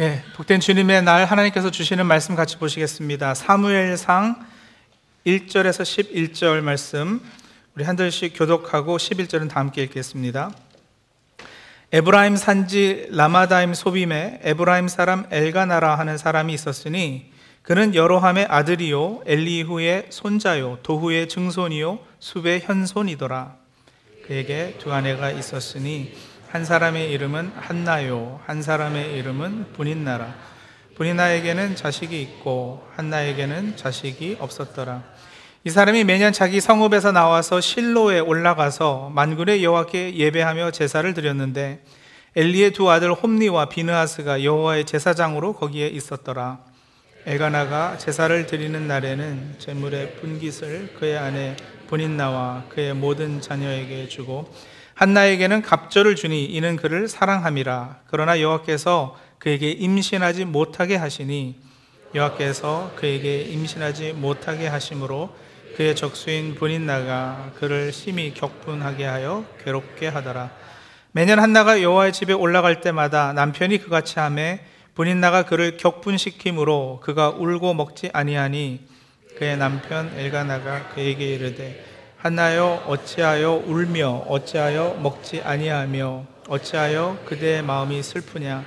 [0.00, 3.34] 예, 복된 주님의 날 하나님께서 주시는 말씀 같이 보시겠습니다.
[3.34, 4.42] 사무엘상
[5.26, 5.82] 1절에서
[6.32, 7.20] 11절 말씀
[7.74, 10.50] 우리 한 절씩 교독하고 11절은 다 함께 읽겠습니다.
[11.92, 17.30] 에브라임 산지 라마다임 소빔에 에브라임 사람 엘가나라 하는 사람이 있었으니
[17.60, 23.56] 그는 여로함의 아들이요 엘리후의 손자요 도후의 증손이요 숲의 현손이더라.
[24.26, 26.14] 그에게 두 아내가 있었으니
[26.52, 30.34] 한 사람의 이름은 한나요, 한 사람의 이름은 분인나라.
[30.96, 35.02] 분인나에게는 자식이 있고 한나에게는 자식이 없었더라.
[35.64, 41.82] 이 사람이 매년 자기 성읍에서 나와서 실로에 올라가서 만군의 여호와께 예배하며 제사를 드렸는데
[42.36, 46.58] 엘리의 두 아들 홈니와 비느하스가 여호와의 제사장으로 거기에 있었더라.
[47.24, 51.56] 엘가나가 제사를 드리는 날에는 제물의 분깃을 그의 아내
[51.86, 54.52] 분인나와 그의 모든 자녀에게 주고
[54.94, 58.00] 한나에게는 갑절을 주니 이는 그를 사랑함이라.
[58.08, 61.56] 그러나 여호와께서 그에게 임신하지 못하게 하시니
[62.14, 65.34] 여호와께서 그에게 임신하지 못하게 하심으로
[65.76, 70.50] 그의 적수인 분인나가 그를 심히 격분하게 하여 괴롭게 하더라.
[71.12, 74.60] 매년 한나가 여호와의 집에 올라갈 때마다 남편이 그같이 하매
[74.94, 78.80] 분인나가 그를 격분시키므로 그가 울고 먹지 아니하니
[79.38, 81.91] 그의 남편 엘가나가 그에게 이르되
[82.22, 88.64] 한나여 어찌하여 울며 어찌하여 먹지 아니하며 어찌하여 그대의 마음이 슬프냐?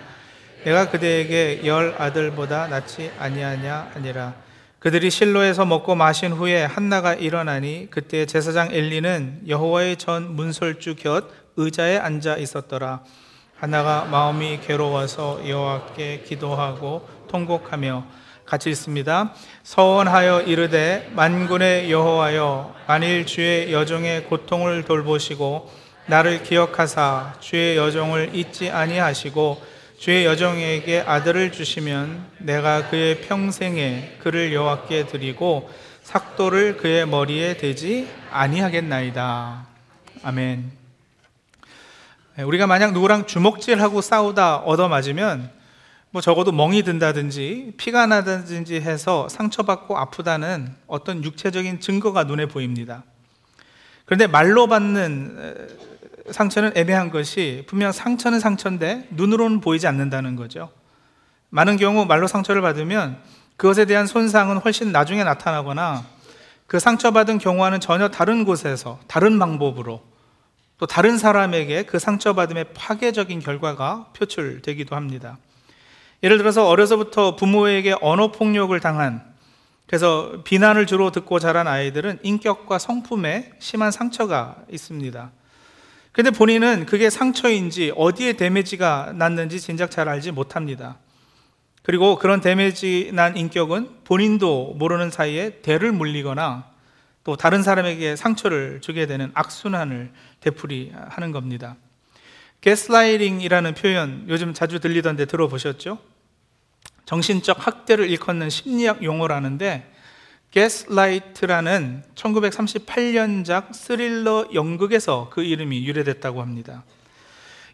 [0.65, 4.33] 내가 그대에게 열 아들보다 낫지 아니하냐 아니라.
[4.79, 11.97] 그들이 실로에서 먹고 마신 후에 한나가 일어나니 그때 제사장 엘리는 여호와의 전 문설주 곁 의자에
[11.97, 13.05] 앉아 있었더라.
[13.55, 19.33] 한나가 마음이 괴로워서 여호와께 기도하고 통곡하며 같이 읽습니다.
[19.63, 25.71] 서원하여 이르되 만군의 여호와여 만일 주의 여종의 고통을 돌보시고
[26.05, 29.61] 나를 기억하사 주의 여종을 잊지 아니하시고
[29.97, 35.69] 주의 여종에게 아들을 주시면 내가 그의 평생에 그를 여호와께 드리고
[36.03, 39.65] 삭도를 그의 머리에 대지 아니하겠나이다.
[40.21, 40.71] 아멘.
[42.37, 45.54] 우리가 만약 누구랑 주먹질하고 싸우다 얻어맞으면
[46.15, 53.03] 뭐 적어도 멍이 든다든지 피가 나든지 해서 상처받고 아프다는 어떤 육체적인 증거가 눈에 보입니다.
[54.05, 55.67] 그런데 말로 받는
[56.31, 60.69] 상처는 애매한 것이 분명 상처는 상처인데 눈으로는 보이지 않는다는 거죠.
[61.49, 63.17] 많은 경우 말로 상처를 받으면
[63.57, 66.05] 그것에 대한 손상은 훨씬 나중에 나타나거나
[66.65, 70.01] 그 상처받은 경우와는 전혀 다른 곳에서 다른 방법으로
[70.77, 75.39] 또 다른 사람에게 그 상처받음의 파괴적인 결과가 표출되기도 합니다.
[76.25, 79.21] 예를 들어서 어려서부터 부모에게 언어 폭력을 당한
[79.85, 85.31] 그래서 비난을 주로 듣고 자란 아이들은 인격과 성품에 심한 상처가 있습니다.
[86.11, 90.97] 근데 본인은 그게 상처인지 어디에 데미지가 났는지 진작 잘 알지 못합니다.
[91.83, 96.65] 그리고 그런 데미지 난 인격은 본인도 모르는 사이에 대를 물리거나
[97.23, 101.75] 또 다른 사람에게 상처를 주게 되는 악순환을 되풀이하는 겁니다.
[102.61, 106.14] gaslighting이라는 표현 요즘 자주 들리던데 들어보셨죠?
[107.05, 109.91] 정신적 학대를 일컫는 심리학 용어라는데
[110.51, 116.83] Gaslight라는 1938년작 스릴러 연극에서 그 이름이 유래됐다고 합니다.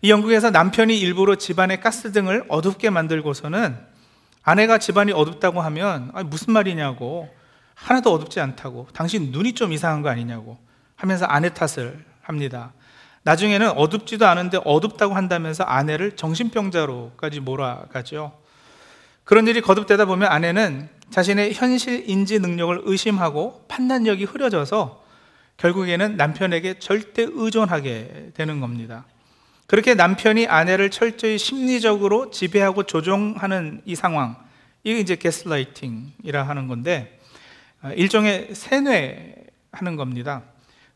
[0.02, 3.78] 이 연극에서 남편이 일부러 집안의 가스등을 어둡게 만들고서는
[4.44, 7.30] 아내가 집안이 어둡다고 하면 무슨 말이냐고
[7.76, 10.58] 하나도 어둡지 않다고 당신 눈이 좀 이상한 거 아니냐고
[10.96, 12.74] 하면서 아내 탓을 합니다.
[13.24, 18.41] 나중에는 어둡지도 않은데 어둡다고 한다면서 아내를 정신병자로까지 몰아가죠.
[19.24, 25.04] 그런 일이 거듭되다 보면 아내는 자신의 현실 인지 능력을 의심하고 판단력이 흐려져서
[25.58, 29.06] 결국에는 남편에게 절대 의존하게 되는 겁니다.
[29.68, 34.36] 그렇게 남편이 아내를 철저히 심리적으로 지배하고 조종하는 이 상황,
[34.84, 37.20] 이게 이제 게스라이팅이라 하는 건데,
[37.96, 40.44] 일종의 세뇌하는 겁니다.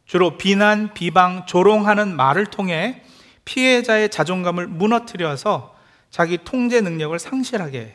[0.05, 3.03] 주로 비난, 비방, 조롱하는 말을 통해
[3.45, 5.75] 피해자의 자존감을 무너뜨려서
[6.09, 7.93] 자기 통제 능력을 상실하게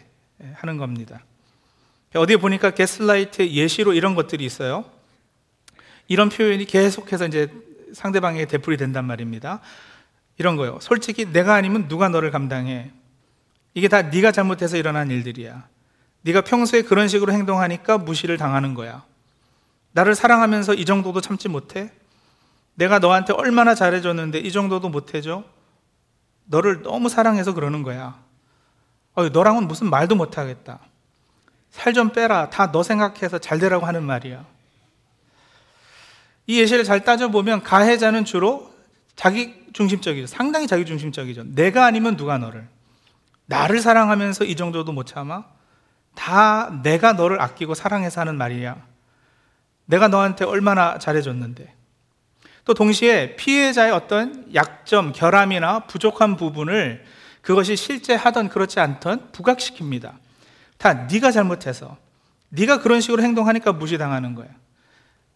[0.55, 1.25] 하는 겁니다.
[2.15, 4.85] 어디에 보니까 게슬라이트 예시로 이런 것들이 있어요.
[6.09, 7.49] 이런 표현이 계속해서 이제
[7.93, 9.61] 상대방에게 되풀이 된단 말입니다.
[10.39, 10.79] 이런 거요.
[10.81, 12.91] 솔직히 내가 아니면 누가 너를 감당해?
[13.75, 15.69] 이게 다 네가 잘못해서 일어난 일들이야.
[16.23, 19.05] 네가 평소에 그런 식으로 행동하니까 무시를 당하는 거야.
[19.93, 21.93] 나를 사랑하면서 이 정도도 참지 못해?
[22.75, 25.45] 내가 너한테 얼마나 잘해줬는데 이 정도도 못해줘?
[26.47, 28.21] 너를 너무 사랑해서 그러는 거야.
[29.15, 30.79] 어, 너랑은 무슨 말도 못하겠다.
[31.71, 32.51] 살 좀 빼라.
[32.51, 34.45] 다 너 생각해서 잘 되라고 하는 말이야.
[36.47, 38.73] 이 예시를 잘 따져보면 가해자는 주로
[39.15, 40.27] 자기 중심적이죠.
[40.27, 41.45] 상당히 자기 중심적이죠.
[41.55, 42.67] 내가 아니면 누가 너를.
[43.47, 45.45] 나를 사랑하면서 이 정도도 못 참아?
[46.15, 48.77] 다 내가 너를 아끼고 사랑해서 하는 말이야.
[49.87, 51.75] 내가 너한테 얼마나 잘해줬는데.
[52.65, 57.05] 또 동시에 피해자의 어떤 약점, 결함이나 부족한 부분을
[57.43, 60.15] 그것이 실제 하던 그렇지 않던 부각시킵니다.
[60.79, 61.97] 다 네가 잘못해서
[62.51, 64.49] 네가 그런 식으로 행동하니까 무시당하는 거야.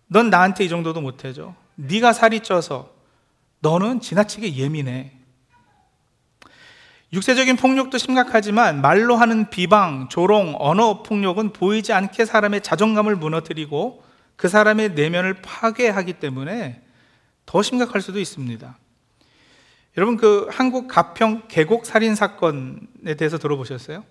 [0.06, 1.54] 넌 나한테 이 정도도 못해줘.
[1.76, 2.92] 네가 살이 쪄서
[3.60, 5.12] 너는 지나치게 예민해.
[7.12, 14.02] 육체적인 폭력도 심각하지만 말로 하는 비방, 조롱, 언어 폭력은 보이지 않게 사람의 자존감을 무너뜨리고
[14.36, 16.82] 그 사람의 내면을 파괴하기 때문에
[17.46, 18.76] 더 심각할 수도 있습니다.
[19.96, 24.04] 여러분 그 한국 가평 계곡 살인 사건에 대해서 들어보셨어요?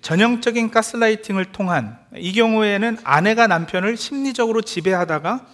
[0.00, 5.46] 전형적인 가스라이팅을 통한 이 경우에는 아내가 남편을 심리적으로 지배하다가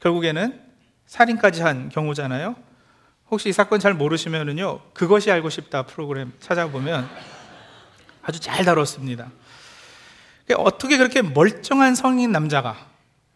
[0.00, 0.60] 결국에는
[1.06, 2.54] 살인까지 한 경우잖아요.
[3.30, 7.08] 혹시 이 사건 잘 모르시면은요, 그것이 알고 싶다 프로그램 찾아보면
[8.22, 9.30] 아주 잘 다뤘습니다.
[10.56, 12.89] 어떻게 그렇게 멀쩡한 성인 남자가,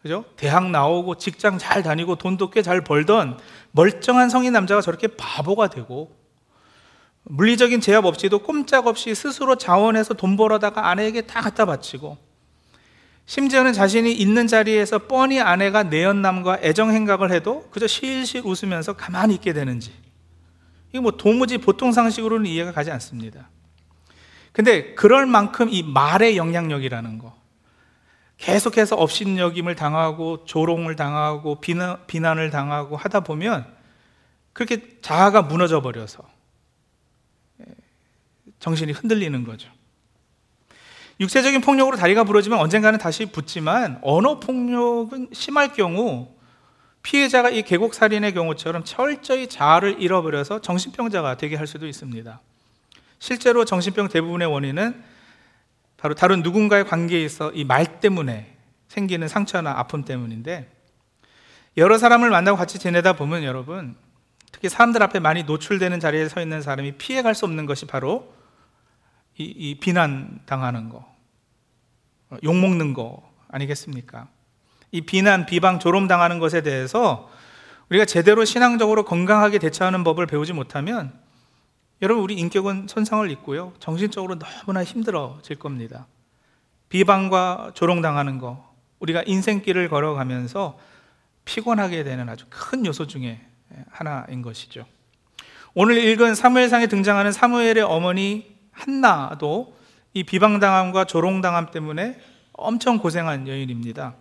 [0.05, 0.23] 그죠?
[0.35, 3.39] 대학 나오고 직장 잘 다니고 돈도 꽤 잘 벌던
[3.71, 6.15] 멀쩡한 성인 남자가 저렇게 바보가 되고
[7.23, 12.19] 물리적인 제압 없이도 꼼짝없이 스스로 자원해서 돈 벌어다가 아내에게 다 갖다 바치고
[13.25, 19.53] 심지어는 자신이 있는 자리에서 뻔히 아내가 내연남과 애정 행각을 해도 그저 실실 웃으면서 가만히 있게
[19.53, 19.91] 되는지
[20.91, 23.49] 이게 뭐 도무지 보통 상식으로는 이해가 가지 않습니다.
[24.51, 27.44] 근데 그럴 만큼 이 말의 영향력이라는 거
[28.45, 33.65] 계속해서 업신여김을 당하고 조롱을 당하고 비난, 비난을 당하고 하다 보면
[34.53, 36.23] 그렇게 자아가 무너져 버려서
[38.59, 39.71] 정신이 흔들리는 거죠.
[41.19, 46.29] 육체적인 폭력으로 다리가 부러지면 언젠가는 다시 붙지만 언어 폭력은 심할 경우
[47.01, 52.39] 피해자가 이 계곡 살인의 경우처럼 철저히 자아를 잃어버려서 정신병자가 되게 할 수도 있습니다.
[53.17, 55.14] 실제로 정신병 대부분의 원인은
[56.05, 58.55] 바로 다른 누군가의 관계에 있어 이말 때문에
[58.89, 60.71] 생기는 상처나 아픔 때문인데
[61.77, 63.95] 여러 사람을 만나고 같이 지내다 보면 여러분
[64.51, 68.31] 특히 사람들 앞에 많이 노출되는 자리에 서 있는 사람이 피해갈 수 없는 것이 바로
[69.39, 71.11] 이, 이 비난 당하는 거,
[72.43, 74.27] 욕 먹는 거 아니겠습니까?
[74.91, 77.31] 이 비난, 비방, 조롱 당하는 것에 대해서
[77.89, 81.24] 우리가 제대로 신앙적으로 건강하게 대처하는 법을 배우지 못하면
[82.01, 86.07] 여러분 우리 인격은 손상을 입고요 정신적으로 너무나 힘들어질 겁니다.
[86.89, 90.77] 비방과 조롱 당하는 거 우리가 인생길을 걸어가면서
[91.45, 93.39] 피곤하게 되는 아주 큰 요소 중에
[93.89, 94.85] 하나인 것이죠.
[95.73, 99.75] 오늘 읽은 사무엘상에 등장하는 사무엘의 어머니 한나도
[100.13, 102.19] 이 비방당함과 조롱당함 때문에
[102.53, 104.15] 엄청 고생한 여인입니다.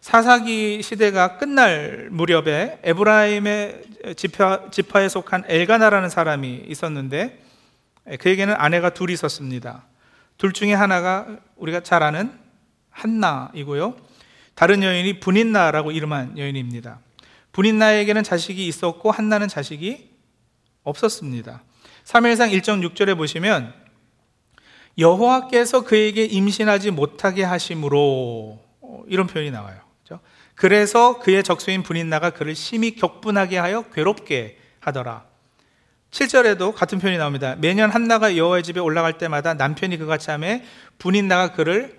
[0.00, 3.82] 사사기 시대가 끝날 무렵에 에브라임의
[4.16, 7.42] 지파, 지파에 속한 엘가나라는 사람이 있었는데
[8.20, 9.84] 그에게는 아내가 둘이 있었습니다.
[10.38, 12.32] 둘 중에 하나가 우리가 잘 아는
[12.90, 13.96] 한나이고요.
[14.54, 17.00] 다른 여인이 분인나라고 이름한 여인입니다.
[17.52, 20.10] 분인나에게는 자식이 있었고 한나는 자식이
[20.84, 21.62] 없었습니다.
[22.04, 23.74] 3일상 1.6절에 보시면
[24.96, 29.87] 여호와께서 그에게 임신하지 못하게 하심으로 어, 이런 표현이 나와요.
[30.08, 30.20] 그렇죠?
[30.54, 35.24] 그래서 그의 적수인 분인나가 그를 심히 격분하게 하여 괴롭게 하더라.
[36.10, 37.54] 7절에도 같은 표현이 나옵니다.
[37.58, 40.64] 매년 한나가 여호와의 집에 올라갈 때마다 남편이 그같이 하에
[40.96, 41.98] 분인나가 그를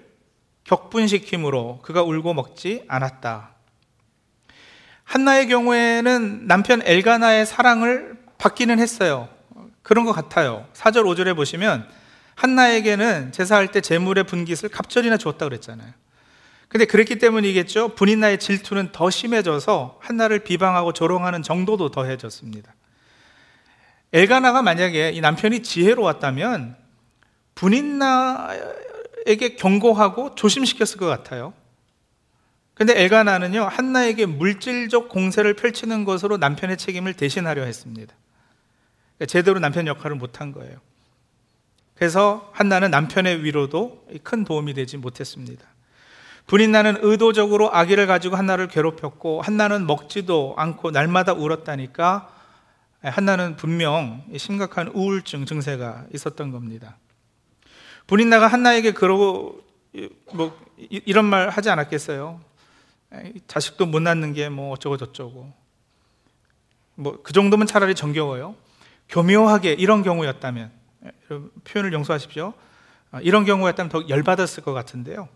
[0.63, 3.51] 격분시킴으로 그가 울고 먹지 않았다.
[5.03, 9.29] 한나의 경우에는 남편 엘가나의 사랑을 받기는 했어요.
[9.83, 10.67] 그런 것 같아요.
[10.73, 11.87] 4절, 5절에 보시면
[12.35, 15.93] 한나에게는 제사할 때 재물의 분깃을 갑절이나 주었다 그랬잖아요.
[16.69, 17.95] 근데 그랬기 때문이겠죠.
[17.95, 22.73] 분인나의 질투는 더 심해져서 한나를 비방하고 조롱하는 정도도 더해졌습니다.
[24.13, 26.77] 엘가나가 만약에 이 남편이 지혜로웠다면
[27.55, 31.53] 분인나에게 경고하고 조심시켰을 것 같아요.
[32.75, 38.13] 근데 엘가나는요, 한나에게 물질적 공세를 펼치는 것으로 남편의 책임을 대신하려 했습니다.
[39.17, 40.77] 그러니까 제대로 남편 역할을 못한 거예요.
[41.95, 45.65] 그래서 한나는 남편의 위로도 큰 도움이 되지 못했습니다.
[46.49, 52.27] 분인나는 의도적으로 아기를 가지고 한나를 괴롭혔고 한나는 먹지도 않고 날마다 울었다니까
[53.03, 56.97] 한나는 분명 심각한 우울증 증세가 있었던 겁니다.
[58.07, 59.61] 분인나가 한나에게 그러고
[60.33, 62.41] 뭐 이런 말 하지 않았겠어요?
[63.45, 65.53] 자식도 못 낳는 게 뭐 어쩌고 저쩌고
[66.95, 68.55] 뭐 그 정도면 차라리 정겨워요.
[69.09, 70.71] 교묘하게 이런 경우였다면
[71.63, 72.53] 표현을 용서하십시오.
[73.11, 75.29] 아, 이런 경우였다면 더 열받았을 것 같은데요.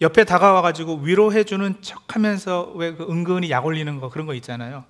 [0.00, 4.84] 옆에 다가와가지고 위로해주는 척 하면서 왜 그 은근히 약 올리는 거 그런 거 있잖아요.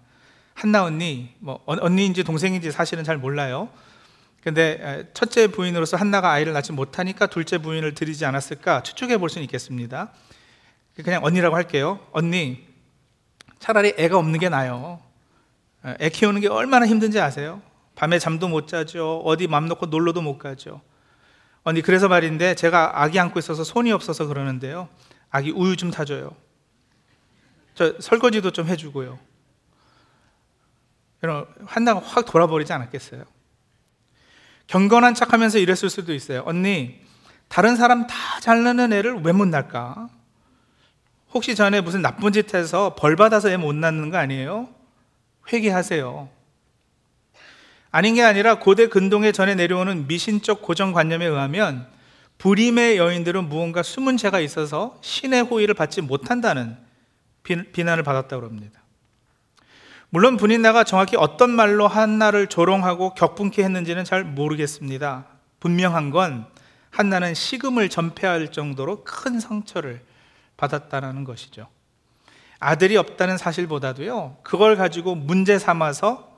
[0.54, 3.68] 한나 언니, 뭐 언니인지 동생인지 사실은 잘 몰라요.
[4.42, 10.12] 근데 첫째 부인으로서 한나가 아이를 낳지 못하니까 둘째 부인을 들이지 않았을까 추측해 볼 수는 있겠습니다.
[11.02, 11.98] 그냥 언니라고 할게요.
[12.12, 12.66] 언니,
[13.58, 15.00] 차라리 애가 없는 게 나아요.
[16.00, 17.60] 애 키우는 게 얼마나 힘든지 아세요?
[17.94, 19.22] 밤에 잠도 못 자죠.
[19.24, 20.80] 어디 맘 놓고 놀러도 못 가죠.
[21.64, 24.88] 언니, 그래서 말인데 제가 아기 안고 있어서 손이 없어서 그러는데요.
[25.30, 26.36] 아기 우유 좀 타줘요.
[27.74, 29.18] 저 설거지도 좀 해주고요.
[31.22, 33.24] 여러분, 한나가 확 돌아버리지 않았겠어요?
[34.66, 36.42] 경건한 척 하면서 이랬을 수도 있어요.
[36.46, 37.00] 언니,
[37.48, 40.08] 다른 사람 다잘 낳는 애를 왜 못 낳을까?
[41.32, 44.68] 혹시 전에 무슨 나쁜 짓 해서 벌 받아서 애 못 낳는 거 아니에요?
[45.52, 46.28] 회개하세요.
[47.96, 51.86] 아닌 게 아니라 고대 근동에 전해 내려오는 미신적 고정관념에 의하면
[52.38, 56.76] 불임의 여인들은 무언가 숨은 죄가 있어서 신의 호의를 받지 못한다는
[57.44, 58.82] 비난을 받았다고 합니다.
[60.10, 65.26] 물론 분인나가 정확히 어떤 말로 한나를 조롱하고 격분케 했는지는 잘 모르겠습니다.
[65.60, 66.46] 분명한 건
[66.90, 70.02] 한나는 식음을 전폐할 정도로 큰 상처를
[70.56, 71.68] 받았다는 것이죠.
[72.58, 76.33] 아들이 없다는 사실보다도요, 그걸 가지고 문제 삼아서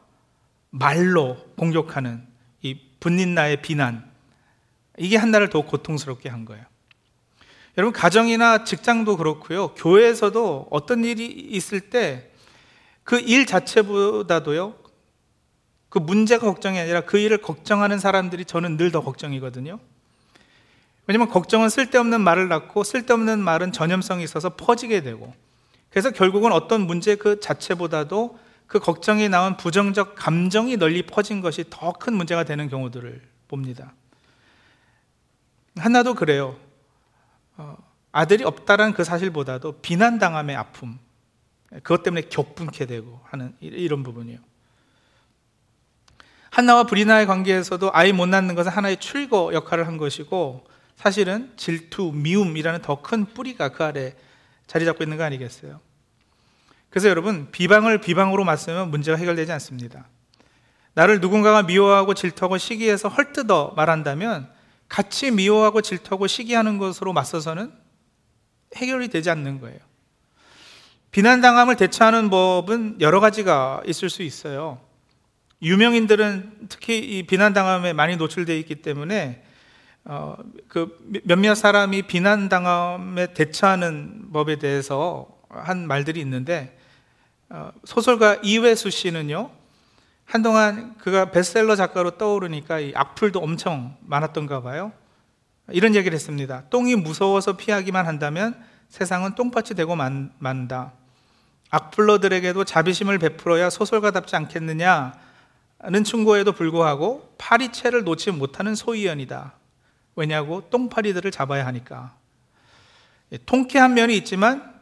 [0.79, 2.27] 말로 공격하는
[2.63, 4.11] 이 분린 나의 비난,
[4.99, 6.65] 이게 한나를 더 고통스럽게 한 거예요.
[7.79, 12.31] 여러분, 가정이나 직장도 그렇고요, 교회에서도 어떤 일이 있을 때
[13.05, 14.75] 그 일 자체보다도요,
[15.89, 19.79] 그 문제가 걱정이 아니라 그 일을 걱정하는 사람들이 저는 늘 더 걱정이거든요.
[21.07, 25.33] 왜냐면 걱정은 쓸데없는 말을 낳고 쓸데없는 말은 전염성이 있어서 퍼지게 되고
[25.89, 31.93] 그래서 결국은 어떤 문제 그 자체보다도 그 걱정이 나온 부정적 감정이 널리 퍼진 것이 더
[31.93, 33.93] 큰 문제가 되는 경우들을 봅니다.
[35.77, 36.57] 하나도 그래요.
[37.57, 37.77] 어,
[38.13, 40.99] 아들이 없다란 그 사실보다도 비난당함의 아픔,
[41.71, 44.39] 그것 때문에 격분케 되고 하는 이런 부분이요.
[46.51, 52.81] 한나와 브리나의 관계에서도 아이 못 낳는 것은 하나의 출거 역할을 한 것이고 사실은 질투, 미움이라는
[52.81, 54.15] 더 큰 뿌리가 그 아래
[54.67, 55.81] 자리 잡고 있는 거 아니겠어요?
[56.97, 60.09] 그래서 여러분, 비방을 비방으로 맞으면 문제가 해결되지 않습니다.
[60.95, 64.49] 나를 누군가가 미워하고 질투하고 시기해서 헐뜯어 말한다면
[64.89, 67.71] 같이 미워하고 질투하고 시기하는 것으로 맞서서는
[68.77, 69.79] 해결이 되지 않는 거예요.
[71.11, 74.81] 비난당함을 대처하는 법은 여러 가지가 있을 수 있어요.
[75.61, 79.45] 유명인들은 특히 이 비난당함에 많이 노출되어 있기 때문에
[80.05, 80.35] 어,
[80.67, 86.76] 그 몇몇 사람이 비난당함에 대처하는 법에 대해서 한 말들이 있는데 어,
[87.85, 89.51] 소설가 이회수 씨는요
[90.25, 94.93] 한동안 그가 베스트셀러 작가로 떠오르니까 이 악플도 엄청 많았던가 봐요.
[95.71, 96.65] 이런 얘기를 했습니다.
[96.69, 100.93] 똥이 무서워서 피하기만 한다면 세상은 똥밭이 되고 만, 만다.
[101.71, 105.13] 악플러들에게도 자비심을 베풀어야 소설가답지 않겠느냐는
[106.05, 109.55] 충고에도 불구하고 파리채를 놓지 못하는 소위원이다.
[110.17, 112.15] 왜냐고 똥파리들을 잡아야 하니까.
[113.33, 114.75] 예, 통쾌한 면이 있지만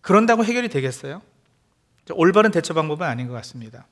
[0.00, 1.22] 그런다고 해결이 되겠어요?
[2.10, 3.86] 올바른 대처 방법은 아닌 것 같습니다.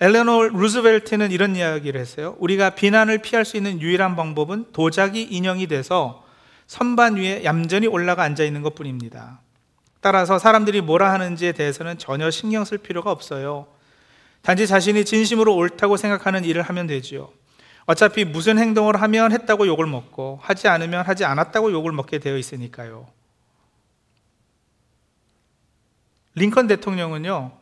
[0.00, 2.36] 엘레노 루즈벨트는 이런 이야기를 했어요.
[2.38, 6.24] 우리가 비난을 피할 수 있는 유일한 방법은 도자기 인형이 돼서
[6.66, 9.40] 선반 위에 얌전히 올라가 앉아 있는 것 뿐입니다.
[10.00, 13.66] 따라서 사람들이 뭐라 하는지에 대해서는 전혀 신경 쓸 필요가 없어요.
[14.42, 17.30] 단지 자신이 진심으로 옳다고 생각하는 일을 하면 되지요.
[17.86, 23.06] 어차피 무슨 행동을 하면 했다고 욕을 먹고 하지 않으면 하지 않았다고 욕을 먹게 되어 있으니까요.
[26.34, 27.52] 링컨 대통령은요,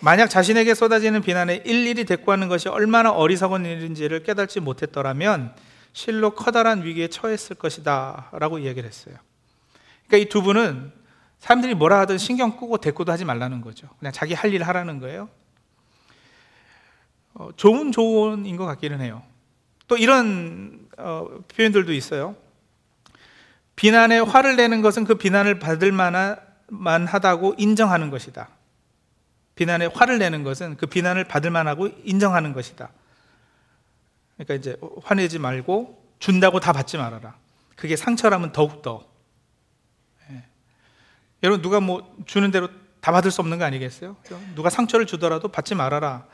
[0.00, 5.54] 만약 자신에게 쏟아지는 비난에 일일이 대꾸하는 것이 얼마나 어리석은 일인지를 깨닫지 못했더라면
[5.92, 9.16] 실로 커다란 위기에 처했을 것이다 라고 이야기를 했어요.
[10.06, 10.92] 그러니까 이 두 분은
[11.38, 13.88] 사람들이 뭐라 하든 신경 끄고 대꾸도 하지 말라는 거죠.
[13.98, 15.28] 그냥 자기 할 일 하라는 거예요.
[17.34, 19.22] 어, 좋은 조언인 것 같기는 해요.
[19.86, 22.36] 또 이런 어, 표현들도 있어요.
[23.76, 26.36] 비난에 화를 내는 것은 그 비난을 받을 만한
[26.70, 28.48] 하다고 인정하는 것이다.
[29.54, 32.90] 비난에 화를 내는 것은 그 비난을 받을 만하고 인정하는 것이다.
[34.36, 37.34] 그러니까 이제 화내지 말고 준다고 다 받지 말아라.
[37.74, 39.04] 그게 상처라면 더욱더.
[40.30, 40.44] 예.
[41.42, 42.68] 여러분, 누가 뭐 주는 대로
[43.00, 44.16] 다 받을 수 없는 거 아니겠어요?
[44.54, 46.24] 누가 상처를 주더라도 받지 말아라.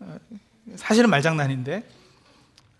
[0.00, 0.18] 어,
[0.76, 1.88] 사실은 말장난인데.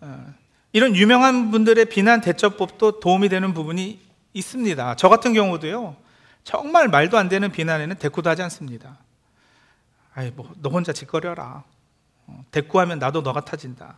[0.01, 0.35] 어,
[0.73, 4.01] 이런 유명한 분들의 비난 대처법도 도움이 되는 부분이
[4.35, 4.97] 있습니다.
[4.97, 5.97] 저 같은 경우도요,
[6.47, 8.99] 정말 말도 안 되는 비난에는 대꾸도 하지 않습니다.
[10.15, 11.65] 아이, 뭐, 너 혼자 짓거려라.
[12.29, 13.97] 어, 대꾸하면 나도 너 같아진다.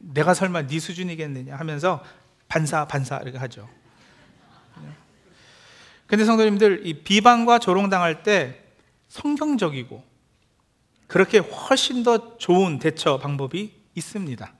[0.00, 2.04] 내가 설마 네 수준이겠느냐 하면서
[2.46, 3.66] 반사, 반사 이렇게 하죠.
[6.06, 8.62] 근데 성도님들, 이 비방과 조롱당할 때
[9.08, 10.04] 성경적이고
[11.06, 14.52] 그렇게 훨씬 더 좋은 대처 방법이 있습니다.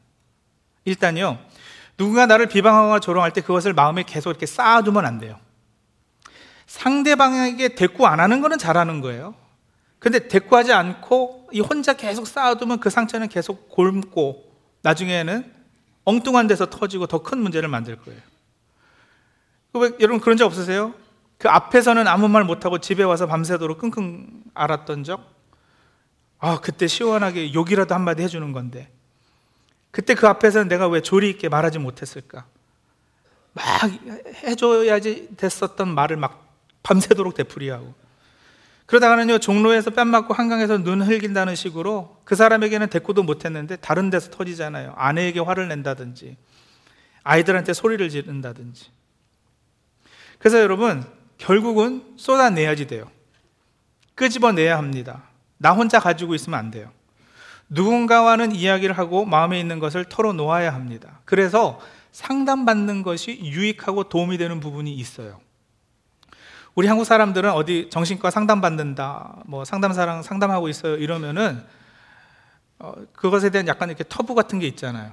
[0.86, 1.38] 일단요,
[1.98, 5.43] 누군가 나를 비방하거나 조롱할 때 그것을 마음에 계속 이렇게 쌓아두면 안 돼요.
[6.66, 9.34] 상대방에게 대꾸 안 하는 거는 잘하는 거예요.
[9.98, 14.44] 근데 대꾸하지 않고 이 혼자 계속 쌓아두면 그 상처는 계속 곪고
[14.82, 15.52] 나중에는
[16.04, 18.20] 엉뚱한 데서 터지고 더 큰 문제를 만들 거예요.
[19.74, 20.94] 왜, 여러분 그런 적 없으세요?
[21.38, 25.32] 그 앞에서는 아무 말 못하고 집에 와서 밤새도록 끙끙 앓았던 적?
[26.38, 28.90] 아, 그때 시원하게 욕이라도 한마디 해주는 건데.
[29.90, 32.44] 그때 그 앞에서는 내가 왜 조리 있게 말하지 못했을까?
[33.52, 33.64] 막
[34.42, 36.43] 해줘야지 됐었던 말을 막
[36.84, 37.92] 밤새도록 되풀이하고.
[38.86, 44.94] 그러다가는요, 종로에서 뺨 맞고 한강에서 눈 흘긴다는 식으로 그 사람에게는 대꾸도 못했는데 다른 데서 터지잖아요.
[44.96, 46.36] 아내에게 화를 낸다든지,
[47.24, 48.90] 아이들한테 소리를 지른다든지.
[50.38, 51.02] 그래서 여러분,
[51.38, 53.10] 결국은 쏟아내야지 돼요.
[54.14, 55.24] 끄집어내야 합니다.
[55.56, 56.92] 나 혼자 가지고 있으면 안 돼요.
[57.70, 61.20] 누군가와는 이야기를 하고 마음에 있는 것을 털어놓아야 합니다.
[61.24, 61.80] 그래서
[62.12, 65.40] 상담받는 것이 유익하고 도움이 되는 부분이 있어요.
[66.74, 71.64] 우리 한국 사람들은 어디 정신과 상담받는다, 뭐 상담사랑 상담하고 있어요 이러면은
[72.78, 75.12] 어, 그것에 대한 약간 이렇게 터부 같은 게 있잖아요.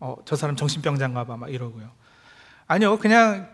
[0.00, 1.88] 어, 저 사람 정신병자인가 봐, 막 이러고요.
[2.66, 3.48] 아니요, 그냥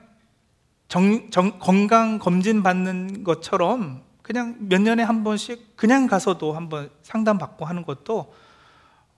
[0.88, 7.36] 정, 정, 건강 검진 받는 것처럼 그냥 몇 년에 한 번씩 그냥 가서도 한번 상담
[7.36, 8.34] 받고 하는 것도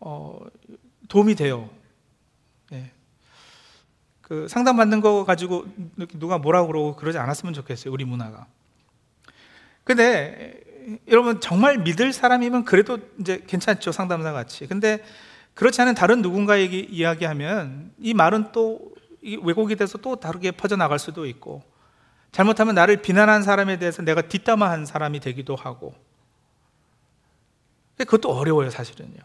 [0.01, 0.39] 어,
[1.09, 1.71] 도움이 돼요.
[4.27, 4.37] 네.
[4.37, 5.67] 그 상담받는 거 가지고
[6.15, 7.93] 누가 뭐라고 그러고 그러지 않았으면 좋겠어요.
[7.93, 8.47] 우리 문화가.
[9.85, 10.61] 근데
[11.09, 14.67] 여러분 정말 믿을 사람이면 그래도 이제 괜찮죠 상담사 같이.
[14.67, 15.05] 근데
[15.55, 18.93] 그렇지 않은 다른 누군가 에게 이야기하면 이 말은 또
[19.23, 21.63] 왜곡이 돼서 또 다르게 퍼져 나갈 수도 있고
[22.33, 25.95] 잘못하면 나를 비난한 사람에 대해서 내가 뒷담화한 사람이 되기도 하고
[27.97, 29.19] 그것도 어려워요 사실은요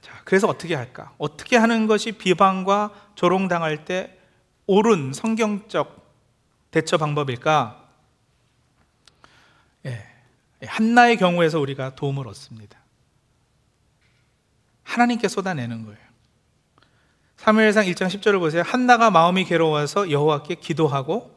[0.00, 1.12] 자, 그래서 어떻게 할까?
[1.18, 4.18] 어떻게 하는 것이 비방과 조롱당할 때
[4.66, 6.00] 옳은 성경적
[6.70, 7.88] 대처 방법일까?
[9.86, 10.06] 예,
[10.64, 12.78] 한나의 경우에서 우리가 도움을 얻습니다
[14.82, 15.98] 하나님께 쏟아내는 거예요
[17.36, 21.34] 사무엘상 1장 10절을 보세요 한나가 마음이 괴로워서 여호와께 기도하고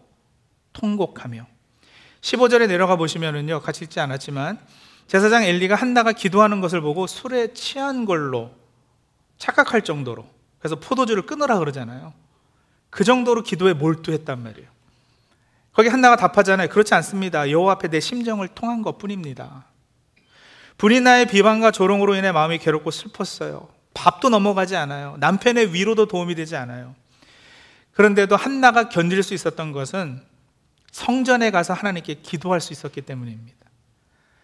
[0.73, 1.47] 통곡하며
[2.21, 4.59] 15절에 내려가 보시면은요 같이 읽지 않았지만
[5.07, 8.51] 제사장 엘리가 한나가 기도하는 것을 보고 술에 취한 걸로
[9.37, 10.25] 착각할 정도로
[10.59, 12.13] 그래서 포도주를 끊으라 그러잖아요.
[12.89, 14.69] 그 정도로 기도에 몰두했단 말이에요.
[15.73, 16.69] 거기 한나가 답하잖아요.
[16.69, 17.49] 그렇지 않습니다.
[17.49, 19.65] 여호와 앞에 내 심정을 통한 것뿐입니다.
[20.77, 23.69] 불이나의 비방과 조롱으로 인해 마음이 괴롭고 슬펐어요.
[23.93, 25.17] 밥도 넘어가지 않아요.
[25.19, 26.95] 남편의 위로도 도움이 되지 않아요.
[27.93, 30.21] 그런데도 한나가 견딜 수 있었던 것은
[30.91, 33.62] 성전에 가서 하나님께 기도할 수 있었기 때문입니다.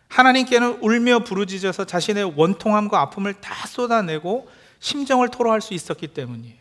[0.09, 6.57] 하나님께는 울며 부르짖어서 자신의 원통함과 아픔을 다 쏟아내고 심정을 토로할 수 있었기 때문이에요.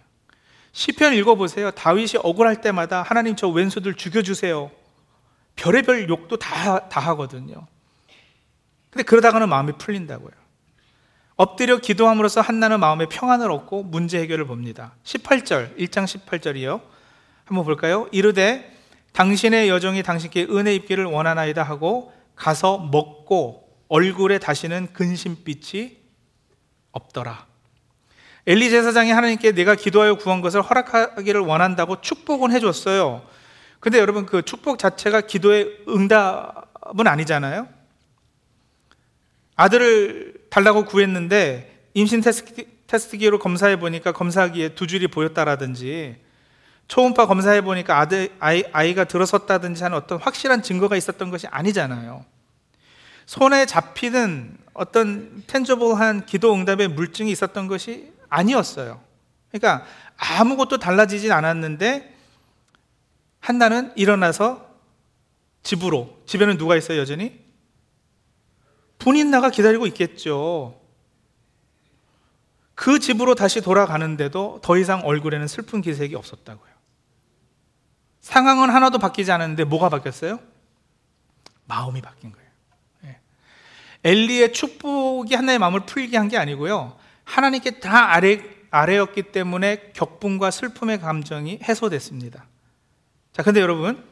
[0.73, 1.71] 시편 읽어보세요.
[1.73, 4.71] 다윗이 억울할 때마다 하나님 저 왼수들 죽여주세요.
[5.57, 7.67] 별의별 욕도 다, 다 하거든요.
[8.91, 10.31] 근데 그러다가는 마음이 풀린다고요.
[11.37, 14.95] 엎드려 기도함으로써 한나는 마음의 평안을 얻고 문제 해결을 봅니다.
[15.05, 16.81] 18절, 1장 18절이요.
[17.45, 18.09] 한번 볼까요?
[18.13, 18.77] 이르되
[19.13, 25.99] 당신의 여종이 당신께 은혜 입기를 원하나이다 하고 가서 먹고 얼굴에 다시는 근심빛이
[26.93, 27.47] 없더라.
[28.47, 33.27] 엘리 제사장이 하나님께 내가 기도하여 구한 것을 허락하기를 원한다고 축복은 해줬어요.
[33.81, 37.69] 근데 여러분 그 축복 자체가 기도의 응답은 아니잖아요.
[39.57, 42.23] 아들을 달라고 구했는데 임신
[42.87, 46.17] 테스트기로 검사해 보니까 검사기에 두 줄이 보였다라든지
[46.89, 52.25] 초음파 검사해 보니까 아들 아이, 아이가 들어섰다든지 하는 어떤 확실한 증거가 있었던 것이 아니잖아요.
[53.27, 59.01] 손에 잡히는 어떤 텐저블한 기도 응답의 물증이 있었던 것이 아니었어요.
[59.51, 59.85] 그러니까
[60.17, 62.17] 아무것도 달라지진 않았는데
[63.41, 64.67] 한나는 일어나서
[65.63, 67.39] 집으로 집에는 누가 있어요 여전히?
[68.99, 70.81] 분인 나가 기다리고 있겠죠.
[72.75, 76.78] 그 집으로 다시 돌아가는데도 더 이상 얼굴에는 슬픈 기색이 없었다고요.
[78.21, 80.39] 상황은 하나도 바뀌지 않았는데 뭐가 바뀌었어요?
[81.67, 82.49] 마음이 바뀐 거예요.
[83.05, 83.19] 예.
[84.05, 86.97] 엘리의 축복이 하나의 마음을 풀게 한 게 아니고요.
[87.25, 92.45] 하나님께 다 아래, 아래였기 때문에 격분과 슬픔의 감정이 해소됐습니다.
[93.33, 94.03] 자, 근데 여러분,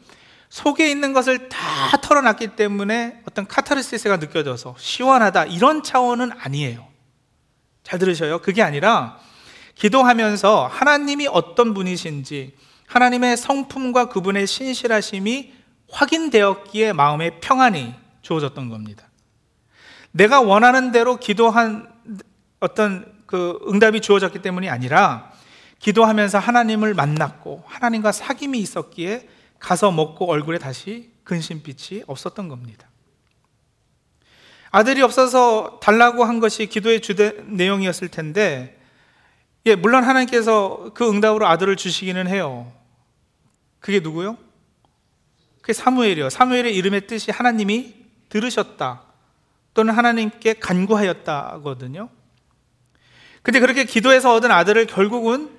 [0.48, 1.58] 속에 있는 것을 다
[2.00, 6.86] 털어놨기 때문에 어떤 카타르시스가 느껴져서 시원하다 이런 차원은 아니에요.
[7.82, 8.40] 잘 들으셔요.
[8.40, 9.18] 그게 아니라
[9.74, 12.54] 기도하면서 하나님이 어떤 분이신지
[12.87, 15.53] 하나님의 성품과 그분의 신실하심이
[15.90, 19.09] 확인되었기에 마음의 평안이 주어졌던 겁니다.
[20.12, 21.92] 내가 원하는 대로 기도한
[22.61, 25.33] 어떤 그 응답이 주어졌기 때문이 아니라
[25.79, 32.88] 기도하면서 하나님을 만났고 하나님과 사귐이 있었기에 가서 먹고 얼굴에 다시 근심빛이 없었던 겁니다.
[34.70, 38.75] 아들이 없어서 달라고 한 것이 기도의 주된 내용이었을 텐데,
[39.66, 42.72] 예, 물론 하나님께서 그 응답으로 아들을 주시기는 해요.
[43.81, 44.38] 그게 누구요?
[45.61, 46.31] 그게 사무엘이요.
[46.31, 47.94] 사무엘의 이름의 뜻이 하나님이
[48.29, 49.02] 들으셨다.
[49.74, 52.09] 또는 하나님께 간구하였다거든요.
[53.42, 55.50] 근데 그렇게 기도해서 얻은 아들을 결국은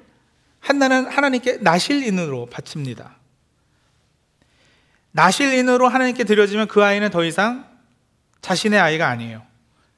[0.59, 3.15] 한나는 하나님께 나실인으로 바칩니다.
[5.11, 7.65] 나실인으로 하나님께 드려지면 그 아이는 더 이상
[8.41, 9.46] 자신의 아이가 아니에요.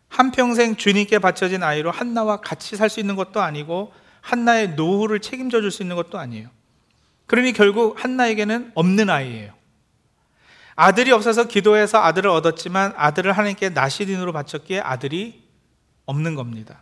[0.10, 5.72] 한평생 주님께 바쳐진 아이로 한나와 같이 살 수 있는 것도 아니고 한나의 노후를 책임져 줄
[5.72, 6.50] 수 있는 것도 아니에요.
[7.28, 9.54] 그러니 결국 한나에게는 없는 아이예요.
[10.76, 15.44] 아들이 없어서 기도해서 아들을 얻었지만 아들을 하나님께 나시린으로 바쳤기에 아들이
[16.06, 16.82] 없는 겁니다.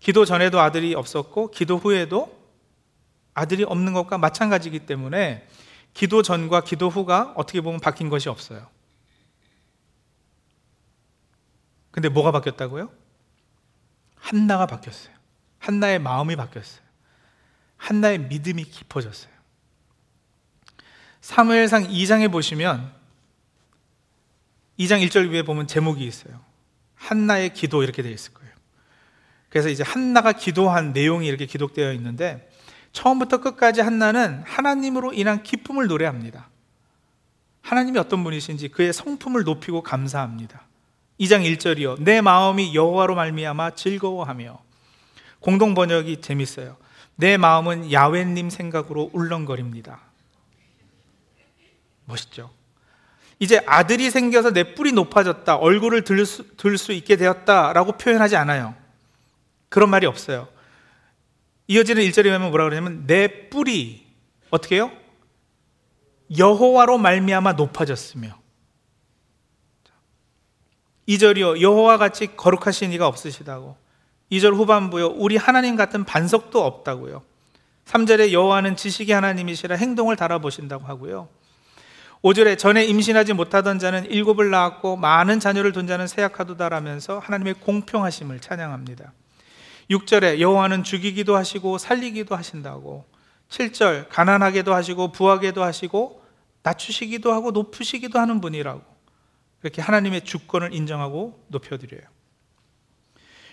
[0.00, 2.38] 기도 전에도 아들이 없었고 기도 후에도
[3.34, 5.46] 아들이 없는 것과 마찬가지이기 때문에
[5.94, 8.66] 기도 전과 기도 후가 어떻게 보면 바뀐 것이 없어요.
[11.90, 12.90] 근데 뭐가 바뀌었다고요?
[14.16, 15.14] 한나가 바뀌었어요.
[15.58, 16.82] 한나의 마음이 바뀌었어요.
[17.76, 19.32] 한나의 믿음이 깊어졌어요.
[21.20, 22.92] 사무엘상 2장에 보시면
[24.78, 26.40] 2장 1절 위에 보면 제목이 있어요.
[26.94, 28.52] 한나의 기도 이렇게 되어 있을 거예요.
[29.48, 32.50] 그래서 이제 한나가 기도한 내용이 이렇게 기록되어 있는데
[32.92, 36.48] 처음부터 끝까지 한나는 하나님으로 인한 기쁨을 노래합니다.
[37.62, 40.66] 하나님이 어떤 분이신지 그의 성품을 높이고 감사합니다.
[41.20, 42.00] 2장 1절이요.
[42.00, 44.58] 내 마음이 여호와로 말미암아 즐거워하며
[45.40, 46.76] 공동 번역이 재밌어요.
[47.14, 50.00] 내 마음은 야훼님 생각으로 울렁거립니다.
[52.06, 52.50] 멋있죠?
[53.38, 58.74] 이제 아들이 생겨서 내 뿔이 높아졌다, 얼굴을 들 수, 있게 되었다라고 표현하지 않아요.
[59.68, 60.48] 그런 말이 없어요.
[61.66, 64.06] 이어지는 1절에 보면 뭐라 그러냐면 내 뿔이
[64.50, 64.90] 어떻게 해요?
[66.36, 68.39] 여호와로 말미암아 높아졌으며
[71.10, 73.76] 2절이요 여호와 같이 거룩하신 이가 없으시다고.
[74.30, 77.22] 2절 후반부요 우리 하나님 같은 반석도 없다고요.
[77.86, 81.28] 3절에 여호와는 지식의 하나님이시라 행동을 달아보신다고 하고요.
[82.22, 89.12] 5절에 전에 임신하지 못하던 자는 일곱을 낳았고 많은 자녀를 둔 자는 세약하도다라면서 하나님의 공평하심을 찬양합니다.
[89.90, 93.04] 6절에 여호와는 죽이기도 하시고 살리기도 하신다고.
[93.48, 96.22] 7절 가난하게도 하시고 부하게도 하시고
[96.62, 98.89] 낮추시기도 하고 높으시기도 하는 분이라고
[99.62, 102.02] 이렇게 하나님의 주권을 인정하고 높여드려요.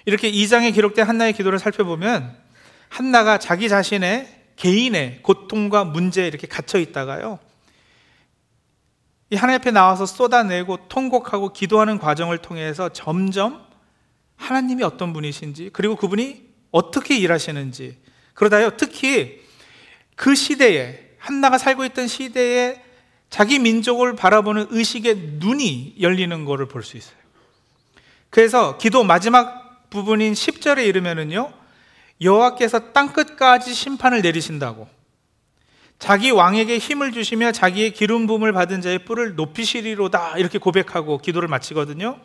[0.05, 2.37] 이렇게 2장에 기록된 한나의 기도를 살펴보면
[2.87, 7.39] 한나가 자기 자신의 개인의 고통과 문제에 이렇게 갇혀 있다가요.
[9.29, 13.65] 이 하나님 앞에 나와서 쏟아내고 통곡하고 기도하는 과정을 통해서 점점
[14.37, 17.97] 하나님이 어떤 분이신지 그리고 그분이 어떻게 일하시는지
[18.33, 19.41] 그러다요 특히
[20.15, 22.81] 그 시대에 한나가 살고 있던 시대에
[23.29, 27.17] 자기 민족을 바라보는 의식의 눈이 열리는 것을 볼 수 있어요.
[28.29, 31.51] 그래서 기도 마지막 부분인 10절에 이르면은요.
[32.21, 34.89] 여호와께서 땅 끝까지 심판을 내리신다고
[35.99, 42.19] 자기 왕에게 힘을 주시며 자기의 기름 부음을 받은 자의 뿔을 높이시리로다 이렇게 고백하고 기도를 마치거든요.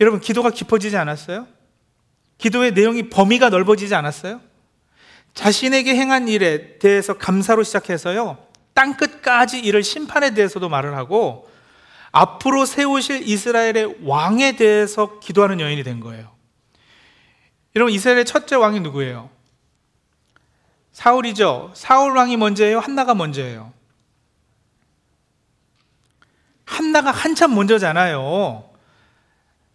[0.00, 1.46] 여러분 기도가 깊어지지 않았어요?
[2.38, 4.40] 기도의 내용이 범위가 넓어지지 않았어요?
[5.34, 8.45] 자신에게 행한 일에 대해서 감사로 시작해서요.
[8.76, 11.50] 땅 끝까지 이를 심판에 대해서도 말을 하고
[12.12, 16.30] 앞으로 세우실 이스라엘의 왕에 대해서 기도하는 여인이 된 거예요.
[17.74, 19.30] 여러분 이스라엘의 첫째 왕이 누구예요?
[20.92, 21.72] 사울이죠.
[21.74, 22.78] 사울 왕이 먼저예요?
[22.78, 23.72] 한나가 먼저예요?
[26.66, 28.68] 한나가 한참 먼저잖아요.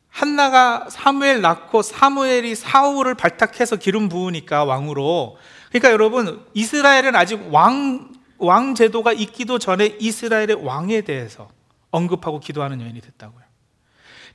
[0.09, 5.37] 한나가 사무엘 낳고 사무엘이 사울을 발탁해서 기름 부으니까 왕으로.
[5.69, 11.49] 그러니까 여러분 이스라엘은 아직 왕, 왕 제도가 있기도 전에 이스라엘의 왕에 대해서
[11.91, 13.43] 언급하고 기도하는 여인이 됐다고요.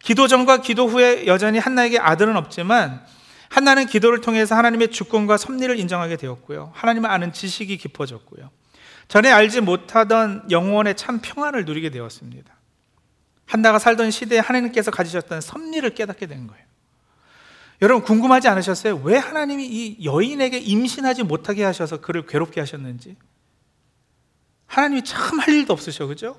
[0.03, 3.05] 기도 전과 기도 후에 여전히 한나에게 아들은 없지만
[3.49, 6.73] 한나는 기도를 통해서 하나님의 주권과 섭리를 인정하게 되었고요.
[6.75, 8.51] 하나님을 아는 지식이 깊어졌고요.
[9.09, 12.55] 전에 알지 못하던 영원의 참 평안을 누리게 되었습니다.
[13.47, 16.65] 한나가 살던 시대에 하나님께서 가지셨던 섭리를 깨닫게 된 거예요.
[17.83, 19.01] 여러분 궁금하지 않으셨어요?
[19.05, 23.17] 왜 하나님이 이 여인에게 임신하지 못하게 하셔서 그를 괴롭게 하셨는지?
[24.67, 26.37] 하나님이 참 할 일도 없으셔, 그죠?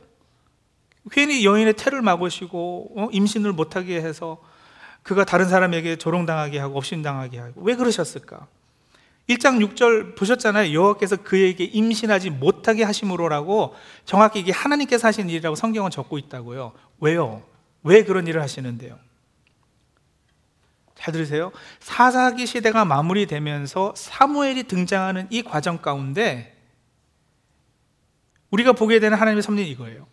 [1.11, 3.09] 괜히 여인의 태를 막으시고 어?
[3.11, 4.37] 임신을 못하게 해서
[5.03, 8.47] 그가 다른 사람에게 조롱당하게 하고 업신당하게 하고 왜 그러셨을까?
[9.29, 10.73] 1장 6절 보셨잖아요.
[10.73, 16.73] 여호와께서 그에게 임신하지 못하게 하심으로라고 정확히 이게 하나님께서 하신 일이라고 성경은 적고 있다고요.
[16.99, 17.43] 왜요?
[17.83, 18.97] 왜 그런 일을 하시는데요?
[20.95, 21.51] 잘 들으세요.
[21.79, 26.56] 사사기 시대가 마무리되면서 사무엘이 등장하는 이 과정 가운데
[28.51, 30.07] 우리가 보게 되는 하나님의 섭리는 이거예요.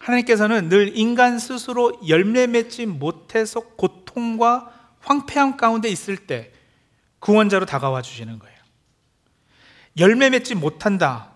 [0.00, 6.52] 하나님께서는 늘 인간 스스로 열매 맺지 못해서 고통과 황폐함 가운데 있을 때
[7.20, 8.54] 구원자로 다가와 주시는 거예요.
[9.98, 11.32] 열매 맺지 못한다.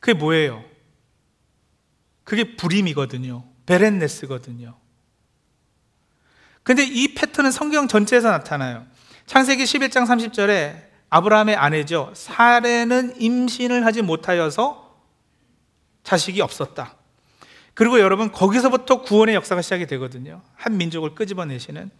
[0.00, 0.64] 그게 뭐예요?
[2.24, 3.44] 그게 불임이거든요.
[3.66, 4.76] 베렌네스거든요.
[6.62, 8.86] 근데 이 패턴은 성경 전체에서 나타나요.
[9.26, 12.12] 창세기 11장 30절에 아브라함의 아내죠.
[12.14, 14.85] 사례는 임신을 하지 못하여서
[16.06, 16.94] 자식이 없었다.
[17.74, 20.40] 그리고 여러분 거기서부터 구원의 역사가 시작이 되거든요.
[20.54, 21.90] 한 민족을 끄집어내시는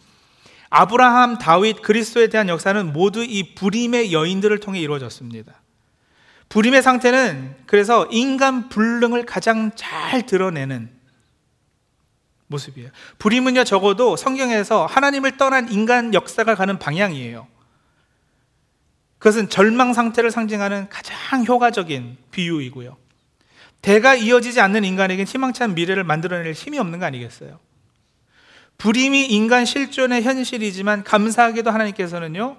[0.71, 5.61] 아브라함, 다윗, 그리스도에 대한 역사는 모두 이 불임의 여인들을 통해 이루어졌습니다.
[6.49, 10.89] 불임의 상태는 그래서 인간 불능을 가장 잘 드러내는
[12.47, 12.91] 모습이에요.
[13.19, 17.49] 불임은요, 적어도 성경에서 하나님을 떠난 인간 역사가 가는 방향이에요.
[19.19, 22.97] 그것은 절망 상태를 상징하는 가장 효과적인 비유이고요.
[23.87, 27.61] 대가 이어지지 않는 인간에겐 희망찬 미래를 만들어낼 힘이 없는 거 아니겠어요?
[28.79, 32.57] 불임이 인간 실존의 현실이지만 감사하게도 하나님께서는요,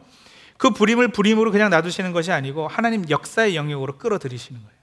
[0.57, 4.77] 그 불임을 불임으로 그냥 놔두시는 것이 아니고 하나님 역사의 영역으로 끌어들이시는 거예요.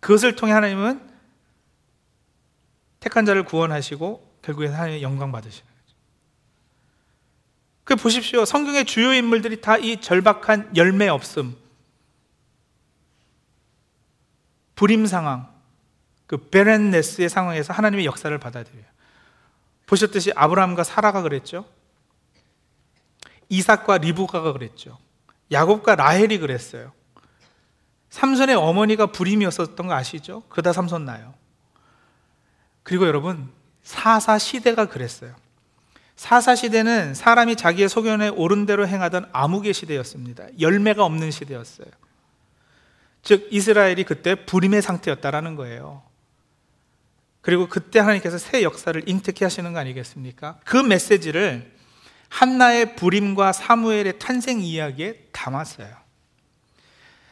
[0.00, 1.00] 그것을 통해 하나님은
[3.00, 5.96] 택한 자를 구원하시고 결국에 하나님의 영광 받으시는 거죠.
[7.84, 8.44] 그 보십시오.
[8.44, 11.56] 성경의 주요 인물들이 다 이 절박한 열매 없음,
[14.82, 15.46] 불임 상황,
[16.26, 18.82] 그 베렌네스의 상황에서 하나님의 역사를 받아들여요.
[19.86, 21.64] 보셨듯이 아브라함과 사라가 그랬죠.
[23.48, 24.98] 이삭과 리브가가 그랬죠.
[25.52, 26.90] 야곱과 라헬이 그랬어요.
[28.10, 30.42] 삼손의 어머니가 불임이었었던 거 아시죠?
[30.48, 31.32] 그다 삼손 나요.
[32.82, 33.52] 그리고 여러분,
[33.84, 35.36] 사사 시대가 그랬어요.
[36.16, 40.46] 사사 시대는 사람이 자기의 소견에 옳은 대로 행하던 암흑의 시대였습니다.
[40.58, 41.86] 열매가 없는 시대였어요.
[43.22, 46.02] 즉 이스라엘이 그때 불임의 상태였다라는 거예요.
[47.40, 50.60] 그리고 그때 하나님께서 새 역사를 잉태케 하시는 거 아니겠습니까?
[50.64, 51.72] 그 메시지를
[52.28, 56.02] 한나의 불임과 사무엘의 탄생 이야기에 담았어요.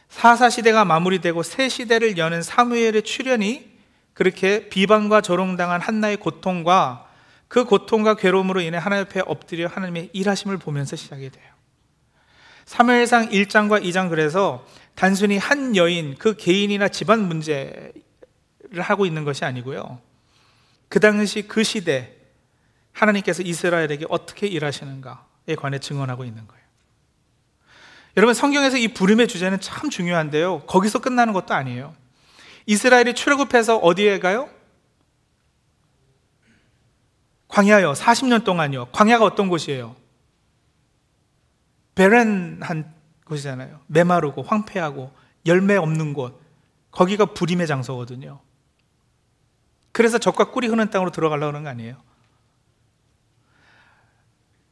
[0.09, 3.71] 사사 시대가 마무리되고 새 시대를 여는 사무엘의 출현이
[4.13, 7.07] 그렇게 비방과 조롱당한 한나의 고통과
[7.47, 11.51] 그 고통과 괴로움으로 인해 하나님 옆에 엎드려 하나님의 일하심을 보면서 시작이 돼요.
[12.65, 17.93] 사무엘상 1장과 2장 그래서 단순히 한 여인, 그 개인이나 집안 문제를
[18.79, 19.99] 하고 있는 것이 아니고요.
[20.89, 22.15] 그 당시 그 시대,
[22.91, 26.61] 하나님께서 이스라엘에게 어떻게 일하시는가에 관해 증언하고 있는 거예요.
[28.17, 30.63] 여러분, 성경에서 이 부름의 주제는 참 중요한데요.
[30.67, 31.95] 거기서 끝나는 것도 아니에요.
[32.65, 34.49] 이스라엘이 출애굽해서 어디에 가요?
[37.47, 37.93] 광야요.
[37.93, 38.87] 40년 동안요.
[38.91, 39.95] 광야가 어떤 곳이에요?
[41.95, 42.93] 베렌한
[43.31, 43.79] 곳이잖아요.
[43.87, 45.11] 메마르고 황폐하고
[45.45, 46.39] 열매 없는 곳.
[46.91, 48.39] 거기가 불임의 장소거든요.
[49.93, 51.95] 그래서 적과 꿀이 흐는 땅으로 들어가려고 하는 거 아니에요.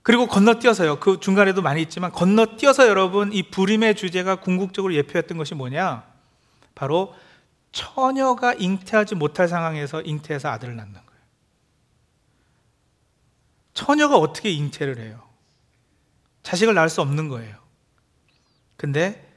[0.01, 0.99] 그리고 건너뛰어서요.
[0.99, 6.03] 그 중간에도 많이 있지만 건너뛰어서 여러분 이 불임의 주제가 궁극적으로 예표했던 것이 뭐냐?
[6.75, 7.15] 바로
[7.71, 11.09] 처녀가 잉태하지 못할 상황에서 잉태해서 아들을 낳는 거예요.
[13.73, 15.21] 처녀가 어떻게 잉태를 해요?
[16.43, 17.68] 자식을 낳을 수 없는 거예요.
[18.79, 19.29] 근데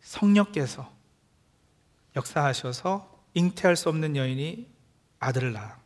[0.00, 0.90] 성령께서
[2.16, 4.74] 역사하셔서 잉태할 수 없는 여인이
[5.18, 5.78] 아들을 낳아.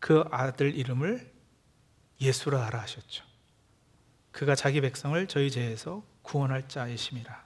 [0.00, 1.30] 그 아들 이름을
[2.18, 3.26] 예수라 하라 하셨죠.
[4.30, 7.44] 그가 자기 백성을 저희 죄에서 구원할 자이심이라.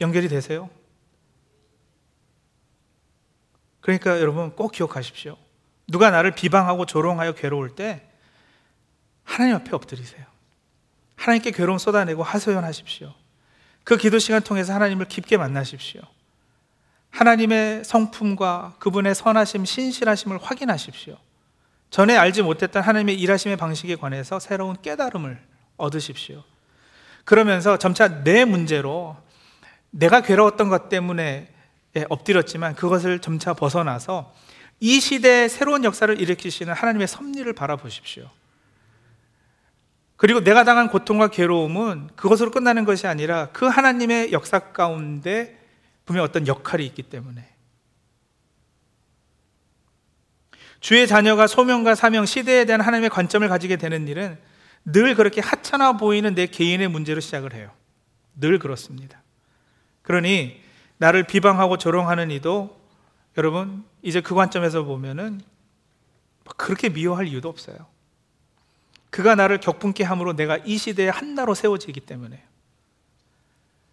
[0.00, 0.68] 연결이 되세요?
[3.82, 5.38] 그러니까 여러분 꼭 기억하십시오.
[5.86, 8.08] 누가 나를 비방하고 조롱하여 괴로울 때
[9.24, 10.24] 하나님 앞에 엎드리세요.
[11.16, 13.14] 하나님께 괴로움 쏟아내고 하소연하십시오.
[13.84, 16.02] 그 기도 시간 통해서 하나님을 깊게 만나십시오.
[17.10, 21.16] 하나님의 성품과 그분의 선하심, 신실하심을 확인하십시오.
[21.90, 25.38] 전에 알지 못했던 하나님의 일하심의 방식에 관해서 새로운 깨달음을
[25.76, 26.42] 얻으십시오.
[27.24, 29.16] 그러면서 점차 내 문제로
[29.90, 31.52] 내가 괴로웠던 것 때문에
[32.08, 34.32] 엎드렸지만 그것을 점차 벗어나서
[34.80, 38.28] 이 시대의 새로운 역사를 일으키시는 하나님의 섭리를 바라보십시오.
[40.22, 45.58] 그리고 내가 당한 고통과 괴로움은 그것으로 끝나는 것이 아니라 그 하나님의 역사 가운데
[46.04, 47.44] 분명 어떤 역할이 있기 때문에
[50.78, 54.38] 주의 자녀가 소명과 사명, 시대에 대한 하나님의 관점을 가지게 되는 일은
[54.84, 57.72] 늘 그렇게 하찮아 보이는 내 개인의 문제로 시작을 해요.
[58.36, 59.20] 늘 그렇습니다.
[60.02, 60.62] 그러니
[60.98, 62.80] 나를 비방하고 조롱하는 이도
[63.36, 65.40] 여러분, 이제 그 관점에서 보면은
[66.56, 67.90] 그렇게 미워할 이유도 없어요.
[69.12, 72.42] 그가 나를 격분케 함으로 내가 이 시대에 한나로 세워지기 때문에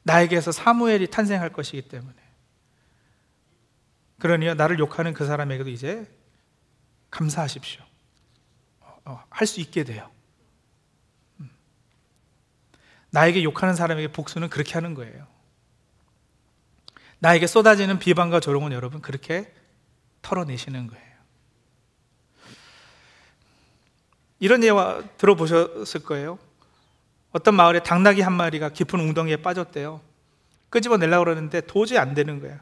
[0.03, 2.15] 나에게서 사무엘이 탄생할 것이기 때문에
[4.17, 6.10] 그러니 나를 욕하는 그 사람에게도 이제
[7.12, 7.84] 감사하십시오.
[9.03, 10.10] 어, 할수 있게 돼요.
[11.41, 11.51] 음.
[13.10, 15.27] 나에게 욕하는 사람에게 복수는 그렇게 하는 거예요.
[17.19, 19.53] 나에게 쏟아지는 비방과 조롱은 여러분 그렇게
[20.21, 21.09] 털어내시는 거예요.
[24.39, 26.39] 이런 예화 들어보셨을 거예요.
[27.32, 30.02] 어떤 마을에 당나귀 한 마리가 깊은 웅덩이에 빠졌대요.
[30.69, 32.58] 끄집어내려고 그러는데 도저히 안 되는 거예요.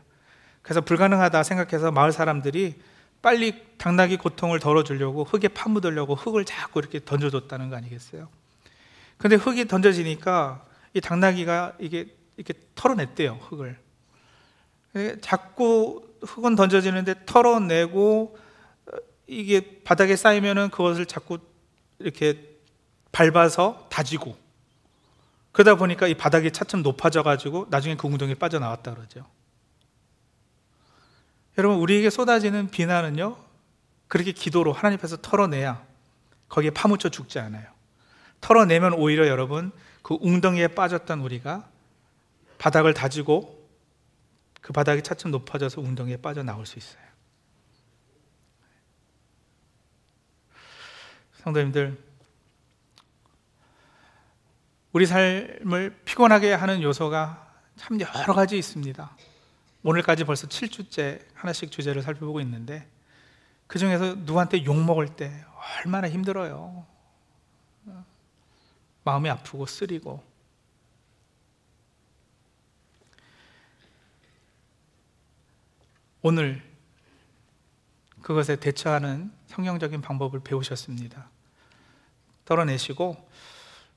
[0.62, 2.76] 그래서 불가능하다 생각해서 마을 사람들이
[3.22, 8.28] 빨리 당나귀 고통을 덜어주려고 흙에 파묻으려고 흙을 자꾸 이렇게 던져줬다는 거 아니겠어요?
[9.18, 13.78] 근데 흙이 던져지니까 이 당나귀가 이게 이렇게 털어냈대요, 흙을.
[15.22, 18.38] 자꾸 흙은 던져지는데 털어내고
[19.28, 21.40] 이게 바닥에 쌓이면은 그것을 자꾸
[22.00, 22.58] 이렇게
[23.12, 24.38] 밟아서 다지고
[25.52, 29.26] 그러다 보니까 이 바닥이 차츰 높아져 가지고 나중에 그 웅덩이에 빠져나왔다 그러죠.
[31.58, 33.38] 여러분 우리에게 쏟아지는 비난은요
[34.08, 35.84] 그렇게 기도로 하나님 앞에서 털어내야
[36.50, 37.66] 거기에 파묻혀 죽지 않아요.
[38.42, 39.72] 털어내면 오히려 여러분
[40.04, 41.68] 그 웅덩이에 빠졌던 우리가
[42.60, 43.68] 바닥을 다지고
[44.62, 47.07] 그 바닥이 차츰 높아져서 웅덩이에 빠져나올 수 있어요.
[51.48, 51.98] 성도님들,
[54.92, 59.18] 우리 삶을 피곤하게 하는 요소가 참 여러 가지 있습니다.
[59.82, 62.86] 오늘까지 벌써 7주째 하나씩 주제를 살펴보고 있는데
[63.66, 65.46] 그 중에서 누구한테 욕 먹을 때
[65.86, 66.86] 얼마나 힘들어요.
[69.06, 70.22] 마음이 아프고 쓰리고
[76.22, 76.62] 오늘
[78.22, 81.37] 그것에 대처하는 성경적인 방법을 배우셨습니다.
[82.48, 83.16] 떨어내시고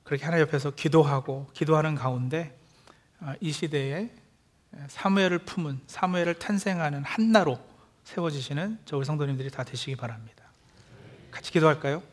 [0.03, 2.55] 그렇게 하나님 옆에서 기도하고 기도하는 가운데
[3.19, 4.11] 아, 이 시대에
[4.87, 7.59] 사무엘을 품은 사무엘을 탄생하는 한나로
[8.03, 10.43] 세워지시는 저 우리 성도님들이 다 되시기 바랍니다.
[11.31, 12.03] 같이 기도할까요?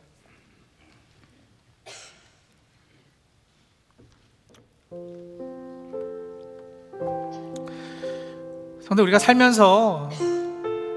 [8.82, 10.10] 성도 우리가 살면서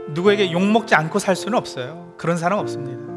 [0.10, 2.14] 누구에게 욕 먹지 않고 살 수는 없어요.
[2.18, 3.11] 그런 사람 없습니다.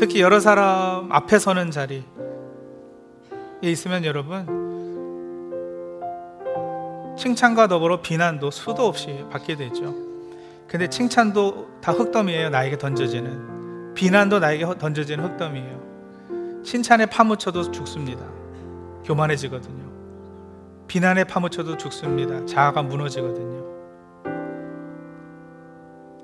[0.00, 2.02] 특히 여러 사람 앞에 서는 자리에
[3.60, 4.46] 있으면 여러분
[7.18, 9.94] 칭찬과 더불어 비난도 수도 없이 받게 되죠.
[10.66, 12.48] 근데 칭찬도 다 흙더미예요.
[12.48, 16.62] 나에게 던져지는 비난도 나에게 던져지는 흙더미예요.
[16.64, 18.24] 칭찬에 파묻혀도 죽습니다.
[19.04, 19.84] 교만해지거든요.
[20.86, 22.46] 비난에 파묻혀도 죽습니다.
[22.46, 23.66] 자아가 무너지거든요.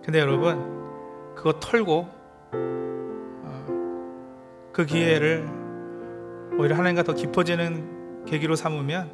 [0.02, 2.16] 근데 여러분, 그거 털고
[2.52, 2.85] 어,
[4.76, 5.48] 그 기회를
[6.58, 9.10] 오히려 하나님과 더 깊어지는 계기로 삼으면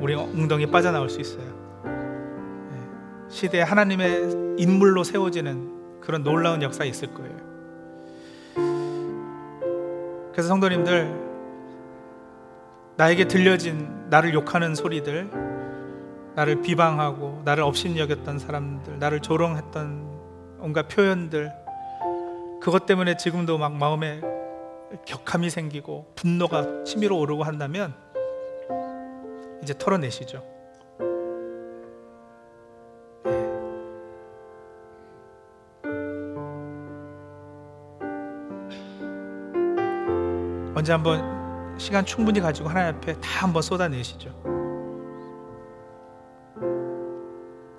[0.00, 1.44] 우리 웅덩이 빠져나올 수 있어요.
[1.84, 2.78] 네.
[3.28, 7.36] 시대에 하나님의 인물로 세워지는 그런 놀라운 역사 있을 거예요.
[10.32, 11.12] 그래서 성도님들
[12.96, 15.28] 나에게 들려진 나를 욕하는 소리들,
[16.36, 21.52] 나를 비방하고 나를 업신여겼던 사람들, 나를 조롱했던 온갖 표현들,
[22.62, 24.22] 그것 때문에 지금도 막 마음에
[25.04, 27.94] 격함이 생기고 분노가 치밀어 오르고 한다면
[29.62, 30.42] 이제 털어내시죠.
[33.26, 33.30] 예.
[40.74, 44.30] 언제 한번 시간 충분히 가지고 하나님 앞에 다 한번 쏟아내시죠.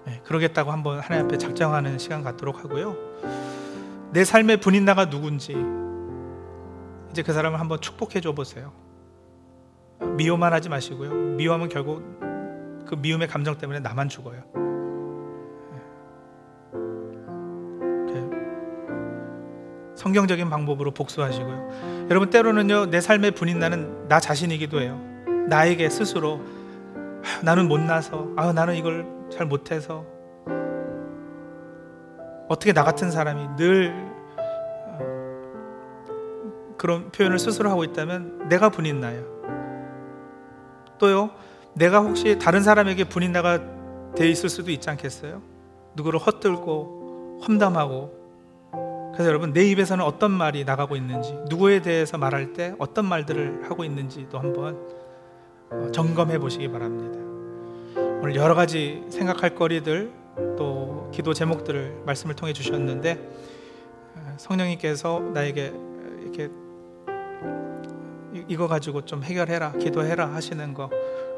[0.05, 2.95] 네, 그러겠다고 한번 하나님 앞에 작정하는 시간 갖도록 하고요.
[4.11, 5.53] 내 삶의 분인나가 누군지
[7.17, 8.71] 이제 그 사람을 한번 축복해 줘 보세요.
[10.17, 11.11] 미워만 하지 마시고요.
[11.35, 12.03] 미워하면 결국
[12.85, 14.43] 그 미움의 감정 때문에 나만 죽어요.
[19.95, 22.07] 성경적인 방법으로 복수하시고요.
[22.11, 25.01] 여러분 때로는요 내 삶의 분인 나는 나 자신이기도 해요.
[25.49, 26.39] 나에게 스스로
[26.93, 30.05] 아, 나는 못나서 아 나는 이걸 잘 못해서
[32.47, 34.16] 어떻게 나 같은 사람이 늘 어,
[36.77, 39.23] 그런 표현을 스스로 하고 있다면 내가 분인 나요.
[40.99, 41.31] 또요
[41.73, 43.59] 내가 혹시 다른 사람에게 분인 나가
[44.15, 45.41] 돼 있을 수도 있지 않겠어요?
[45.95, 48.17] 누구를 헛들고 험담하고
[49.13, 53.83] 그래서 여러분 내 입에서는 어떤 말이 나가고 있는지 누구에 대해서 말할 때 어떤 말들을 하고
[53.83, 54.79] 있는지도 한번
[55.69, 57.19] 어, 점검해 보시기 바랍니다.
[58.21, 60.11] 오늘 여러 가지 생각할 거리들
[60.57, 63.19] 또 기도 제목들을 말씀을 통해 주셨는데
[64.15, 65.73] 어, 성령님께서 나에게
[66.21, 66.49] 이렇게
[68.47, 70.89] 이- 이거 가지고 좀 해결해라 기도해라 하시는 거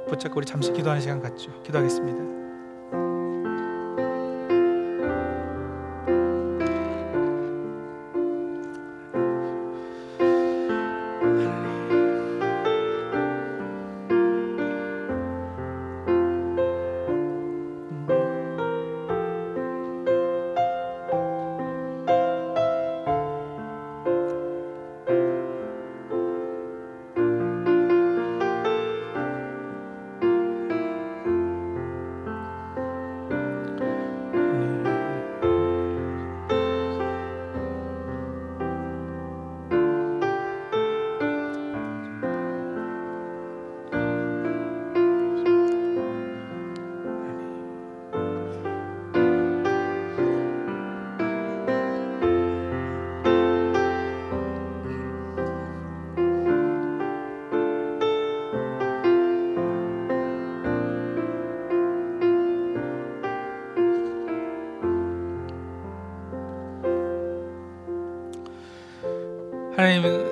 [0.07, 1.51] 붙잡고 우리 잠시 기도하는 시간 갖죠.
[1.63, 2.38] 기도하겠습니다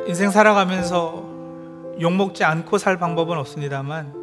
[0.08, 1.26] 인생 살아가면서
[2.00, 4.14] 욕 먹지 않고 살 방법은 없습니다만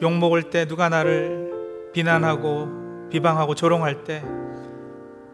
[0.00, 4.22] 욕 먹을 때 누가 나를 비난하고 비방하고 조롱할 때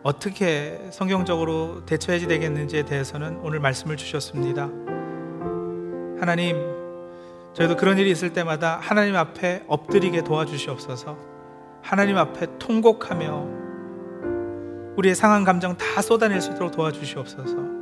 [0.03, 4.71] 어떻게 성경적으로 대처해야 되겠는지에 대해서는 오늘 말씀을 주셨습니다.
[6.19, 6.57] 하나님,
[7.53, 11.19] 저희도 그런 일이 있을 때마다 하나님 앞에 엎드리게 도와주시옵소서.
[11.83, 13.49] 하나님 앞에 통곡하며
[14.97, 17.76] 우리의 상한 감정 다 쏟아낼 수 있도록 도와주시옵소서.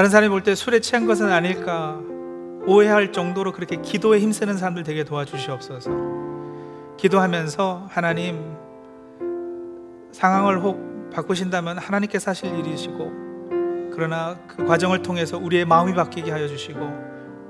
[0.00, 2.00] 다른 사람이 볼 때 술에 취한 것은 아닐까
[2.66, 5.90] 오해할 정도로 그렇게 기도에 힘쓰는 사람들 되게 도와주시옵소서.
[6.96, 8.56] 기도하면서 하나님
[10.10, 16.80] 상황을 혹 바꾸신다면 하나님께서 하실 일이시고 그러나 그 과정을 통해서 우리의 마음이 바뀌게 하여 주시고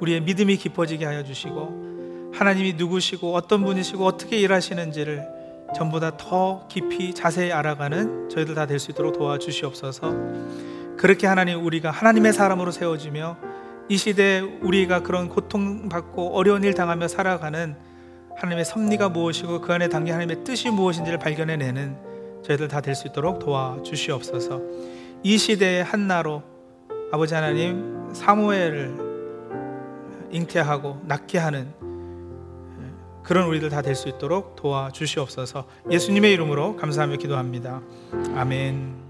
[0.00, 5.24] 우리의 믿음이 깊어지게 하여 주시고 하나님이 누구시고 어떤 분이시고 어떻게 일하시는지를
[5.76, 10.69] 전보다 더 깊이 자세히 알아가는 저희들 다 될 수 있도록 도와주시옵소서.
[11.00, 13.38] 그렇게 하나님 우리가 하나님의 사람으로 세워지며
[13.88, 17.74] 이 시대에 우리가 그런 고통받고 어려운 일 당하며 살아가는
[18.36, 21.96] 하나님의 섭리가 무엇이고 그 안에 담긴 하나님의 뜻이 무엇인지를 발견해내는
[22.44, 24.60] 저희들 다 될 수 있도록 도와주시옵소서.
[25.22, 26.42] 이 시대의 한나로
[27.12, 28.94] 아버지 하나님 사무엘을
[30.30, 31.72] 잉태하고 낳게 하는
[33.22, 35.64] 그런 우리들 다 될 수 있도록 도와주시옵소서.
[35.90, 37.80] 예수님의 이름으로 감사하며 기도합니다.
[38.36, 39.09] 아멘.